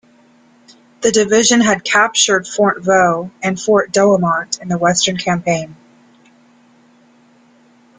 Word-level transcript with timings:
The 1.01 1.11
division 1.11 1.61
had 1.61 1.83
captured 1.83 2.47
Fort 2.47 2.81
Vaux 2.81 3.29
and 3.43 3.59
Fort 3.61 3.91
Douaumont 3.91 4.57
in 4.59 4.67
the 4.67 4.79
Western 4.79 5.17
Campaign. 5.17 5.75